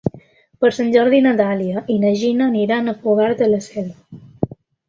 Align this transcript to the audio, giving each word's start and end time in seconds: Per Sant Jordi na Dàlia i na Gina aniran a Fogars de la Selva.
Per 0.63 0.71
Sant 0.77 0.87
Jordi 0.95 1.19
na 1.25 1.33
Dàlia 1.41 1.83
i 1.97 1.99
na 2.05 2.13
Gina 2.23 2.49
aniran 2.53 2.95
a 2.95 2.99
Fogars 3.05 3.39
de 3.43 3.55
la 3.55 3.63
Selva. 3.71 4.55